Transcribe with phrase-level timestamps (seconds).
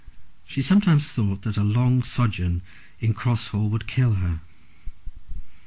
[0.47, 2.63] She sometimes thought that a long sojourn
[3.03, 4.41] at Cross Hall would kill her.